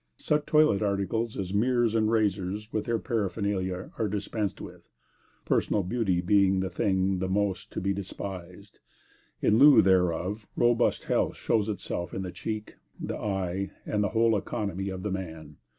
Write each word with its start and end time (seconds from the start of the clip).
Such 0.17 0.47
toilet 0.47 0.81
articles 0.81 1.37
as 1.37 1.53
mirrors 1.53 1.93
and 1.93 2.09
razors, 2.09 2.73
with 2.73 2.85
their 2.85 2.97
paraphernalia, 2.97 3.91
are 3.99 4.07
dispensed 4.07 4.59
with, 4.59 4.89
personal 5.45 5.83
beauty 5.83 6.21
being 6.21 6.63
a 6.63 6.71
thing 6.71 7.19
the 7.19 7.27
most 7.29 7.69
to 7.73 7.81
be 7.81 7.93
despised. 7.93 8.79
In 9.43 9.59
lieu 9.59 9.83
thereof, 9.83 10.47
robust 10.55 11.03
health 11.03 11.37
shows 11.37 11.69
itself 11.69 12.15
in 12.15 12.23
the 12.23 12.31
cheek, 12.31 12.77
the 12.99 13.15
eye, 13.15 13.69
and 13.85 14.03
the 14.03 14.09
whole 14.09 14.35
economy 14.35 14.89
of 14.89 15.03
the 15.03 15.11
man. 15.11 15.57